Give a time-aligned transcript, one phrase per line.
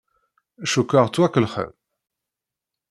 [0.71, 1.71] Cukkeɣ ttwakellexen.